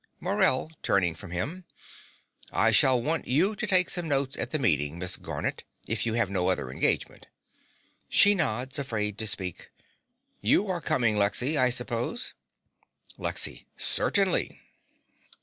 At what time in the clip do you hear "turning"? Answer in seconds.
0.81-1.13